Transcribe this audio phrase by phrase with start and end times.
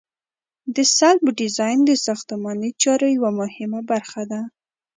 [0.75, 4.41] د سلب ډیزاین د ساختماني چارو یوه مهمه برخه ده